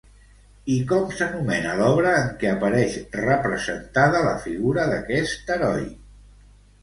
[0.75, 5.85] I com s'anomena l'obra en què apareix representada la figura d'aquest heroi?